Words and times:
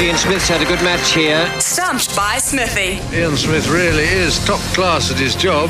Ian 0.00 0.16
Smith's 0.16 0.48
had 0.48 0.62
a 0.62 0.64
good 0.64 0.82
match 0.82 1.12
here. 1.12 1.46
Stumped 1.60 2.16
by 2.16 2.38
Smithy. 2.38 2.98
Ian 3.14 3.36
Smith 3.36 3.68
really 3.68 4.04
is 4.04 4.42
top 4.46 4.60
class 4.72 5.10
at 5.10 5.18
his 5.18 5.36
job. 5.36 5.68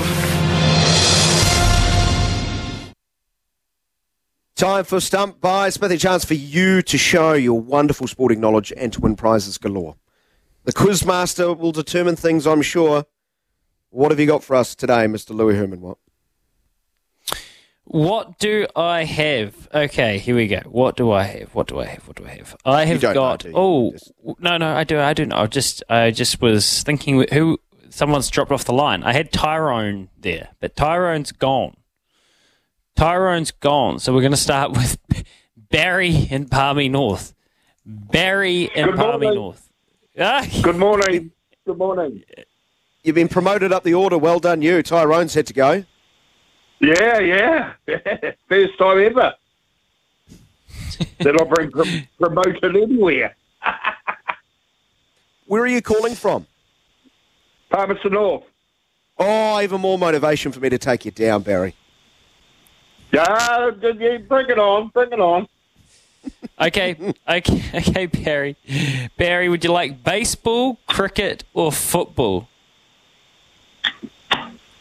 Time 4.54 4.84
for 4.84 5.00
Stump 5.00 5.40
by 5.40 5.68
Smithy. 5.68 5.96
Chance 5.98 6.24
for 6.26 6.34
you 6.34 6.80
to 6.80 6.96
show 6.96 7.32
your 7.32 7.60
wonderful 7.60 8.06
sporting 8.06 8.38
knowledge 8.38 8.72
and 8.76 8.92
to 8.92 9.00
win 9.00 9.16
prizes 9.16 9.58
galore. 9.58 9.96
The 10.62 10.72
Quizmaster 10.72 11.58
will 11.58 11.72
determine 11.72 12.14
things, 12.14 12.46
I'm 12.46 12.62
sure. 12.62 13.06
What 13.88 14.12
have 14.12 14.20
you 14.20 14.26
got 14.26 14.44
for 14.44 14.54
us 14.54 14.76
today, 14.76 15.06
Mr. 15.06 15.34
Louis 15.34 15.56
Herman? 15.56 15.80
What? 15.80 15.98
What 17.92 18.38
do 18.38 18.68
I 18.76 19.02
have? 19.02 19.68
Okay, 19.74 20.18
here 20.18 20.36
we 20.36 20.46
go. 20.46 20.60
What 20.66 20.96
do 20.96 21.10
I 21.10 21.24
have? 21.24 21.52
What 21.56 21.66
do 21.66 21.80
I 21.80 21.86
have? 21.86 22.06
What 22.06 22.16
do 22.16 22.24
I 22.24 22.28
have? 22.30 22.56
I 22.64 22.84
have 22.84 23.00
don't 23.00 23.14
know, 23.14 23.20
got. 23.20 23.40
do 23.40 23.48
you? 23.48 23.54
oh 23.56 23.90
Just- 23.90 24.12
no, 24.38 24.56
no, 24.58 24.76
I 24.76 24.84
do. 24.84 25.00
I 25.00 25.12
do. 25.12 25.26
Not 25.26 25.38
I 25.40 25.46
just, 25.48 25.82
I 25.88 26.12
just 26.12 26.40
was 26.40 26.84
thinking 26.84 27.26
who 27.32 27.58
someone's 27.88 28.30
dropped 28.30 28.52
off 28.52 28.64
the 28.64 28.72
line. 28.72 29.02
I 29.02 29.12
had 29.12 29.32
Tyrone 29.32 30.08
there, 30.16 30.50
but 30.60 30.76
Tyrone's 30.76 31.32
gone. 31.32 31.76
Tyrone's 32.94 33.50
gone. 33.50 33.98
So 33.98 34.12
we're 34.14 34.20
going 34.20 34.30
to 34.32 34.36
start 34.36 34.70
with 34.76 34.96
Barry 35.56 36.14
in 36.30 36.48
Palmy 36.48 36.88
North. 36.88 37.34
Barry 37.84 38.70
in 38.72 38.86
Good 38.86 38.96
Palmy 38.98 39.26
morning. 39.26 39.34
North. 39.34 39.68
Ah, 40.16 40.46
Good 40.62 40.76
morning. 40.76 41.32
Good 41.66 41.78
morning. 41.78 42.22
You've 43.02 43.14
been 43.16 43.28
promoted 43.28 43.72
up 43.72 43.82
the 43.82 43.94
order. 43.94 44.16
Well 44.16 44.38
done, 44.38 44.62
you. 44.62 44.80
Tyrone's 44.84 45.34
had 45.34 45.48
to 45.48 45.54
go. 45.54 45.84
Yeah, 46.80 47.18
yeah. 47.18 47.72
First 48.48 48.78
time 48.78 48.98
ever 48.98 49.34
that 51.18 51.40
I've 51.40 51.50
been 51.50 51.70
pr- 51.70 52.06
promoted 52.18 52.76
anywhere. 52.76 53.36
Where 55.46 55.62
are 55.62 55.66
you 55.66 55.82
calling 55.82 56.14
from? 56.14 56.46
Palmerston 57.70 58.12
North. 58.12 58.44
Oh, 59.18 59.60
even 59.60 59.80
more 59.80 59.98
motivation 59.98 60.50
for 60.52 60.60
me 60.60 60.70
to 60.70 60.78
take 60.78 61.04
you 61.04 61.10
down, 61.10 61.42
Barry. 61.42 61.74
Yeah, 63.12 63.70
yeah, 63.82 64.18
bring 64.18 64.48
it 64.48 64.58
on, 64.58 64.88
bring 64.88 65.12
it 65.12 65.20
on. 65.20 65.46
Okay, 66.60 67.14
okay, 67.26 67.62
okay, 67.74 68.04
Barry. 68.04 68.54
Barry, 69.16 69.48
would 69.48 69.64
you 69.64 69.72
like 69.72 70.04
baseball, 70.04 70.78
cricket, 70.86 71.42
or 71.54 71.72
football? 71.72 72.46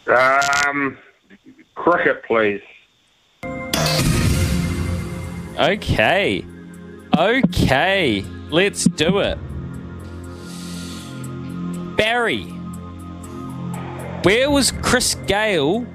Um, 0.05 0.97
cricket, 1.79 2.23
please. 2.23 2.61
Okay. 5.57 6.45
Okay. 7.17 8.25
Let's 8.49 8.85
do 8.85 9.19
it. 9.19 9.37
Barry. 11.95 12.43
Where 14.23 14.51
was 14.51 14.71
Chris 14.71 15.15
Gayle 15.27 15.85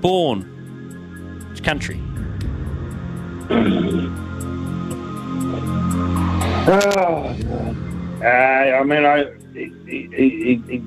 born? 0.00 0.42
Which 1.50 1.62
country? 1.62 2.00
Oh, 6.68 7.36
uh, 8.22 8.26
I 8.26 8.82
mean, 8.82 9.04
I 9.04 9.26
he, 9.54 9.72
he, 9.86 10.08
he, 10.12 10.62
he, 10.68 10.82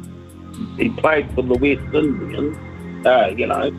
he 0.78 0.90
played 0.90 1.30
for 1.34 1.42
the 1.42 1.56
West 1.56 1.94
Indians, 1.94 2.58
uh, 3.06 3.28
you 3.36 3.48
know, 3.48 3.72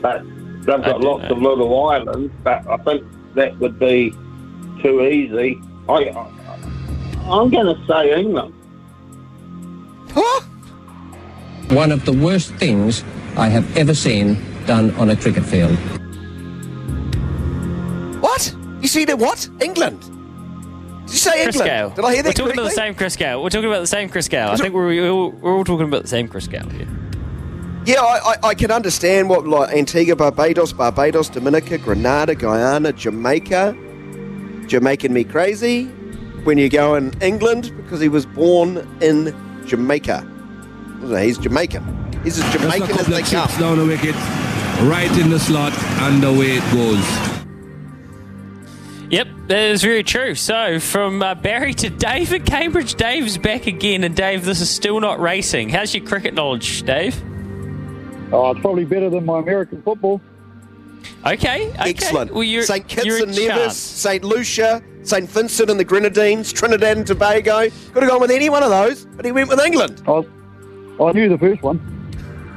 but 0.00 0.22
they've 0.24 0.66
got 0.66 1.00
lots 1.00 1.24
know. 1.24 1.36
of 1.36 1.42
little 1.42 1.88
islands. 1.88 2.32
But 2.42 2.66
I 2.66 2.76
think 2.78 3.04
that 3.34 3.58
would 3.58 3.78
be 3.78 4.10
too 4.82 5.02
easy. 5.02 5.60
I, 5.88 5.92
I 5.92 6.38
I'm 7.30 7.50
going 7.50 7.66
to 7.66 7.86
say 7.86 8.18
England. 8.18 8.54
Huh? 10.10 10.40
One 11.74 11.92
of 11.92 12.04
the 12.04 12.12
worst 12.12 12.54
things 12.54 13.04
I 13.36 13.48
have 13.48 13.76
ever 13.76 13.94
seen 13.94 14.42
done 14.66 14.90
on 14.92 15.10
a 15.10 15.16
cricket 15.16 15.44
field. 15.44 15.76
What? 18.22 18.54
You 18.80 18.88
see 18.88 19.04
that? 19.04 19.18
What? 19.18 19.48
England? 19.60 20.00
Did 20.00 21.10
you 21.10 21.18
say 21.18 21.42
Chris 21.44 21.56
England? 21.56 21.70
Gayle. 21.70 21.90
Did 21.90 22.04
I 22.04 22.14
hear 22.14 22.22
that 22.22 22.28
We're 22.28 22.32
talking 22.32 22.58
about 22.58 22.64
the 22.64 22.70
same 22.70 22.94
Chris 22.94 23.16
Gayle. 23.16 23.42
We're 23.42 23.50
talking 23.50 23.68
about 23.68 23.80
the 23.80 23.86
same 23.86 24.08
Chris 24.08 24.28
Gayle. 24.28 24.48
I 24.48 24.56
think 24.56 24.74
we're, 24.74 24.86
we're, 24.86 25.10
all, 25.10 25.30
we're 25.30 25.56
all 25.56 25.64
talking 25.64 25.86
about 25.86 26.02
the 26.02 26.08
same 26.08 26.28
Chris 26.28 26.46
Gayle 26.46 26.68
here. 26.70 26.88
Yeah, 27.88 28.02
I, 28.02 28.18
I, 28.18 28.48
I 28.48 28.54
can 28.54 28.70
understand 28.70 29.30
what 29.30 29.46
like 29.46 29.74
Antigua, 29.74 30.14
Barbados, 30.14 30.74
Barbados, 30.74 31.30
Dominica, 31.30 31.78
Grenada, 31.78 32.34
Guyana, 32.34 32.92
Jamaica, 32.92 33.74
Jamaican 34.66 35.10
me 35.14 35.24
crazy. 35.24 35.86
When 36.44 36.58
you 36.58 36.68
go 36.68 36.96
in 36.96 37.14
England 37.22 37.72
because 37.78 37.98
he 37.98 38.10
was 38.10 38.26
born 38.26 38.86
in 39.00 39.34
Jamaica. 39.66 40.22
No, 41.00 41.16
He's 41.16 41.38
Jamaican. 41.38 42.20
He's 42.22 42.38
as 42.38 42.52
Jamaican 42.52 42.90
as 42.90 43.06
couple 43.06 43.14
they 43.14 43.22
come. 43.22 43.48
down 43.58 43.78
the 43.78 43.86
wicket, 43.86 44.14
right 44.86 45.10
in 45.18 45.30
the 45.30 45.40
slot, 45.40 45.72
and 46.02 46.22
away 46.22 46.58
it 46.58 46.72
goes. 46.74 47.38
Yep, 49.10 49.28
that 49.46 49.70
is 49.70 49.80
very 49.80 50.02
true. 50.02 50.34
So, 50.34 50.78
from 50.78 51.22
uh, 51.22 51.36
Barry 51.36 51.72
to 51.72 51.88
Dave 51.88 52.34
at 52.34 52.44
Cambridge, 52.44 52.96
Dave's 52.96 53.38
back 53.38 53.66
again. 53.66 54.04
And 54.04 54.14
Dave, 54.14 54.44
this 54.44 54.60
is 54.60 54.68
still 54.68 55.00
not 55.00 55.20
racing. 55.20 55.70
How's 55.70 55.94
your 55.94 56.04
cricket 56.04 56.34
knowledge, 56.34 56.82
Dave? 56.82 57.18
Oh, 58.32 58.50
it's 58.50 58.60
probably 58.60 58.84
better 58.84 59.08
than 59.10 59.24
my 59.24 59.38
American 59.38 59.82
football. 59.82 60.20
Okay, 61.26 61.68
okay. 61.70 61.90
Excellent. 61.90 62.32
Well, 62.32 62.42
you're, 62.42 62.62
St. 62.62 62.86
Kitts 62.86 63.06
you're 63.06 63.22
and 63.22 63.34
Nevis. 63.34 63.76
St. 63.76 64.22
Lucia, 64.24 64.82
St. 65.02 65.28
Vincent 65.28 65.70
and 65.70 65.78
the 65.80 65.84
Grenadines, 65.84 66.52
Trinidad 66.52 66.96
and 66.96 67.06
Tobago. 67.06 67.70
Could 67.92 68.02
have 68.02 68.10
gone 68.10 68.20
with 68.20 68.30
any 68.30 68.50
one 68.50 68.62
of 68.62 68.70
those, 68.70 69.06
but 69.06 69.24
he 69.24 69.32
went 69.32 69.48
with 69.48 69.60
England. 69.60 70.02
I, 70.06 70.10
was, 70.10 70.26
I 71.00 71.12
knew 71.12 71.28
the 71.28 71.38
first 71.38 71.62
one. 71.62 71.80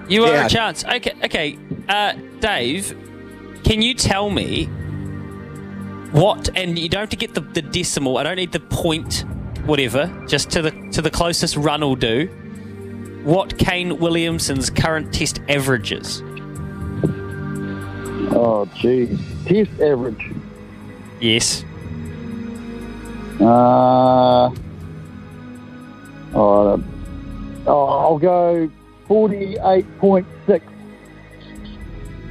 You 0.10 0.26
are 0.26 0.34
Yeah. 0.34 0.46
a 0.46 0.50
chance. 0.50 0.84
Okay, 0.84 1.14
okay. 1.24 1.58
Uh, 1.88 2.14
Dave, 2.40 2.96
can 3.64 3.82
you 3.82 3.94
tell 3.94 4.30
me 4.30 4.66
what? 6.12 6.50
And 6.56 6.78
you 6.78 6.90
don't 6.90 7.02
have 7.02 7.10
to 7.10 7.16
get 7.16 7.34
the, 7.34 7.42
the 7.42 7.62
decimal. 7.62 8.18
I 8.18 8.24
don't 8.24 8.36
need 8.36 8.52
the 8.52 8.60
point, 8.60 9.24
whatever. 9.66 10.08
Just 10.28 10.50
to 10.52 10.62
the 10.62 10.72
to 10.92 11.02
the 11.02 11.12
closest 11.12 11.56
run 11.56 11.82
will 11.82 11.96
do. 11.96 12.30
What 13.24 13.58
Kane 13.60 14.00
Williamson's 14.00 14.72
current 14.72 15.14
Test 15.14 15.42
average 15.48 15.92
is? 15.92 16.24
Oh, 18.34 18.68
geez. 18.76 19.20
Test 19.46 19.72
average. 19.80 20.32
Yes. 21.20 21.64
Uh, 23.40 24.50
oh, 26.34 26.84
oh, 27.68 27.86
I'll 27.86 28.18
go 28.18 28.72
48.6. 29.08 30.62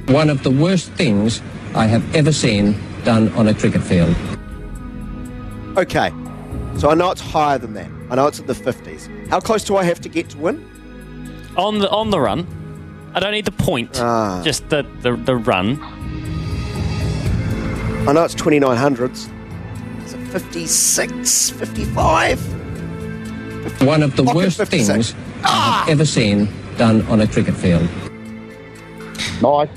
One 0.09 0.29
of 0.29 0.43
the 0.43 0.51
worst 0.51 0.91
things 0.91 1.41
I 1.73 1.85
have 1.85 2.15
ever 2.15 2.33
seen 2.33 2.75
done 3.05 3.29
on 3.33 3.47
a 3.47 3.53
cricket 3.53 3.81
field. 3.81 4.13
Okay, 5.77 6.11
so 6.77 6.89
I 6.89 6.95
know 6.95 7.11
it's 7.11 7.21
higher 7.21 7.57
than 7.57 7.73
that. 7.75 7.89
I 8.09 8.15
know 8.15 8.27
it's 8.27 8.39
in 8.39 8.47
the 8.47 8.53
50s. 8.53 9.29
How 9.29 9.39
close 9.39 9.63
do 9.63 9.77
I 9.77 9.83
have 9.85 10.01
to 10.01 10.09
get 10.09 10.29
to 10.31 10.37
win? 10.37 10.67
On 11.57 11.79
the 11.79 11.89
on 11.89 12.09
the 12.09 12.19
run. 12.19 12.47
I 13.13 13.19
don't 13.19 13.33
need 13.33 13.45
the 13.45 13.51
point. 13.51 13.99
Ah. 13.99 14.41
Just 14.43 14.69
the, 14.69 14.83
the, 15.01 15.15
the 15.17 15.35
run. 15.35 15.77
I 18.07 18.13
know 18.13 18.23
it's 18.23 18.35
2900s. 18.35 19.29
Is 20.05 20.13
it 20.13 20.27
56, 20.27 21.49
55? 21.49 23.81
One 23.85 24.01
of 24.01 24.15
the 24.15 24.23
worst 24.23 24.57
56. 24.57 24.87
things 25.11 25.15
I 25.43 25.81
have 25.81 25.89
ever 25.89 26.05
seen 26.05 26.47
done 26.77 27.01
on 27.07 27.19
a 27.21 27.27
cricket 27.27 27.55
field. 27.55 27.87
Nice. 29.41 29.69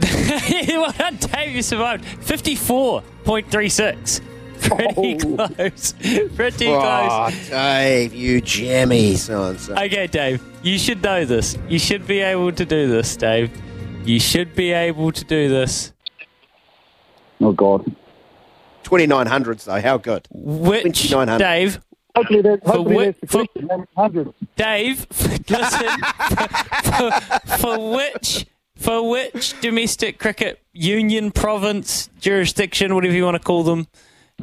well 0.68 0.92
done, 0.92 1.16
Dave. 1.16 1.54
You 1.54 1.62
survived. 1.62 2.04
Fifty-four 2.04 3.02
point 3.24 3.50
three 3.50 3.68
six. 3.68 4.20
Pretty 4.62 4.94
Oh. 4.96 5.18
close. 5.48 5.92
Pretty 6.36 6.68
Oh, 6.68 6.80
close. 6.80 7.48
Dave, 7.50 8.14
you 8.14 8.40
jammy 8.40 9.16
so 9.16 9.44
and 9.44 9.60
so. 9.60 9.74
Okay, 9.74 10.06
Dave. 10.06 10.42
You 10.62 10.78
should 10.78 11.02
know 11.02 11.24
this. 11.24 11.56
You 11.68 11.78
should 11.78 12.06
be 12.06 12.20
able 12.20 12.52
to 12.52 12.64
do 12.64 12.88
this, 12.88 13.16
Dave. 13.16 13.50
You 14.04 14.20
should 14.20 14.54
be 14.54 14.72
able 14.72 15.10
to 15.12 15.24
do 15.24 15.48
this. 15.48 15.92
Oh, 17.40 17.52
God. 17.52 17.94
2900s, 18.84 19.64
though. 19.64 19.80
How 19.80 19.96
good? 19.98 20.26
Which 20.30 21.02
2900. 21.02 21.38
Dave? 21.38 21.80
Hopefully, 22.16 22.42
that, 22.42 22.64
For 22.64 22.72
hopefully 22.72 22.94
whi- 23.12 23.26
for- 23.26 23.44
100. 23.54 24.34
Dave, 24.56 25.06
listen. 25.48 25.88
for, 26.82 27.10
for, 27.12 27.56
for 27.58 27.92
which 27.94 28.46
for 28.76 29.08
which 29.10 29.60
domestic 29.60 30.18
cricket 30.18 30.58
union, 30.72 31.30
province, 31.30 32.08
jurisdiction, 32.18 32.94
whatever 32.94 33.14
you 33.14 33.24
want 33.24 33.36
to 33.36 33.42
call 33.42 33.62
them, 33.62 33.86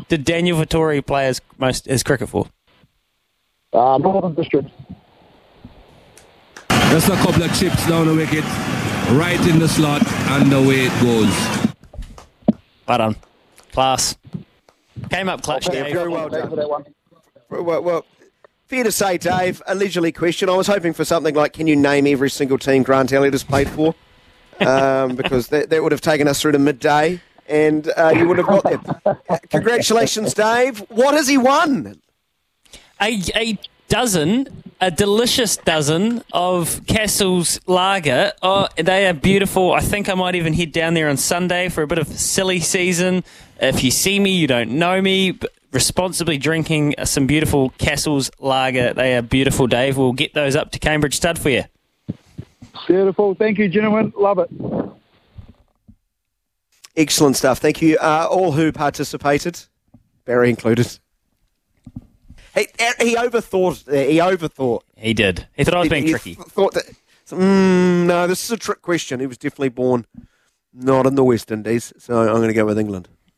did 0.09 0.23
Daniel 0.23 0.57
Vettori 0.59 1.05
play 1.05 1.25
his 1.25 1.41
most 1.57 1.85
his 1.87 2.03
cricket 2.03 2.29
for? 2.29 2.45
Uh, 3.73 3.97
Northern 3.97 4.33
District. 4.35 4.69
Just 6.89 7.09
a 7.09 7.15
couple 7.17 7.43
of 7.43 7.53
chips 7.59 7.85
down 7.87 8.07
the 8.07 8.15
wicket, 8.15 8.43
right 9.15 9.39
in 9.47 9.59
the 9.59 9.67
slot, 9.67 10.01
and 10.31 10.51
away 10.53 10.85
it 10.87 11.01
goes. 11.01 12.57
Well 12.87 12.97
done, 12.97 13.15
class. 13.73 14.15
Came 15.09 15.29
up 15.29 15.41
clutch, 15.43 15.67
Yeah, 15.67 15.83
Dave. 15.83 15.93
very 15.93 16.09
well 16.09 16.29
done. 16.29 16.49
for 16.49 16.55
that 16.55 16.69
one. 16.69 16.85
Well, 17.49 17.81
well, 17.83 18.05
fair 18.67 18.83
to 18.83 18.91
say, 18.91 19.17
Dave, 19.17 19.61
a 19.67 19.75
leisurely 19.75 20.11
question. 20.11 20.49
I 20.49 20.55
was 20.55 20.65
hoping 20.67 20.93
for 20.93 21.03
something 21.05 21.35
like, 21.35 21.53
can 21.53 21.67
you 21.67 21.75
name 21.75 22.07
every 22.07 22.29
single 22.29 22.57
team 22.57 22.83
Grant 22.83 23.11
Elliott 23.13 23.33
has 23.33 23.43
played 23.43 23.69
for? 23.69 23.93
Um, 24.61 25.15
because 25.17 25.49
that, 25.49 25.69
that 25.69 25.83
would 25.83 25.91
have 25.91 26.01
taken 26.01 26.27
us 26.27 26.41
through 26.41 26.53
to 26.53 26.59
midday, 26.59 27.21
and 27.47 27.91
uh, 27.97 28.13
you 28.15 28.27
would 28.27 28.37
have 28.37 28.47
got 28.47 28.63
there. 28.63 29.39
Congratulations, 29.49 30.33
Dave. 30.33 30.79
What 30.89 31.13
has 31.15 31.27
he 31.27 31.37
won? 31.37 32.01
a, 33.01 33.21
a 33.35 33.59
dozen, 33.89 34.63
a 34.79 34.91
delicious 34.91 35.57
dozen 35.57 36.23
of 36.31 36.85
Cassels 36.87 37.59
lager. 37.67 38.31
Oh, 38.41 38.67
they 38.75 39.07
are 39.07 39.13
beautiful. 39.13 39.73
I 39.73 39.79
think 39.79 40.09
I 40.09 40.13
might 40.13 40.35
even 40.35 40.53
head 40.53 40.71
down 40.71 40.93
there 40.93 41.09
on 41.09 41.17
Sunday 41.17 41.69
for 41.69 41.81
a 41.81 41.87
bit 41.87 41.97
of 41.97 42.07
silly 42.07 42.59
season. 42.59 43.23
If 43.59 43.83
you 43.83 43.91
see 43.91 44.19
me, 44.19 44.31
you 44.31 44.47
don't 44.47 44.71
know 44.71 45.01
me. 45.01 45.31
But 45.31 45.51
responsibly 45.71 46.37
drinking 46.37 46.95
some 47.03 47.27
beautiful 47.27 47.71
Cassels 47.77 48.29
lager. 48.39 48.93
They 48.93 49.15
are 49.15 49.21
beautiful, 49.21 49.67
Dave. 49.67 49.97
We'll 49.97 50.13
get 50.13 50.33
those 50.33 50.55
up 50.55 50.71
to 50.71 50.79
Cambridge 50.79 51.15
Stud 51.15 51.39
for 51.39 51.49
you. 51.49 51.63
Beautiful. 52.87 53.35
Thank 53.35 53.57
you, 53.57 53.67
gentlemen. 53.67 54.13
Love 54.15 54.39
it. 54.39 54.49
Excellent 56.95 57.35
stuff. 57.35 57.59
Thank 57.59 57.81
you, 57.81 57.97
uh, 57.97 58.27
all 58.29 58.53
who 58.53 58.71
participated, 58.71 59.59
Barry 60.25 60.49
included. 60.49 60.97
He, 62.57 62.67
he 62.99 63.15
overthought. 63.15 63.85
He 64.09 64.17
overthought. 64.17 64.81
He 64.95 65.13
did. 65.13 65.47
He 65.55 65.63
thought 65.63 65.75
I 65.75 65.79
was 65.79 65.89
being 65.89 66.03
He 66.05 66.11
tricky. 66.11 66.35
th- 66.35 66.47
thought 66.47 66.73
that. 66.73 66.85
Mm, 67.29 68.05
no, 68.05 68.25
this 68.27 68.43
is 68.45 68.51
a 68.51 68.57
trick 68.57 68.81
question. 68.81 69.19
He 69.19 69.27
was 69.27 69.37
definitely 69.37 69.69
born 69.69 70.05
not 70.73 71.05
in 71.05 71.15
the 71.15 71.23
West 71.23 71.51
Indies, 71.51 71.91
so 71.97 72.19
I'm 72.21 72.35
going 72.37 72.47
to 72.47 72.53
go 72.53 72.65
with 72.65 72.79
England. 72.79 73.09